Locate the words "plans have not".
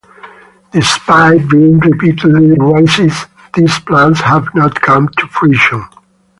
3.81-4.81